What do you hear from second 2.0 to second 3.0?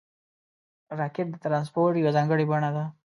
ځانګړې بڼه ده